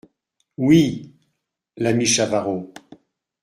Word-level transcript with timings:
Oui… 0.57 1.13
l’ami 1.77 2.07
Chavarot! 2.07 2.73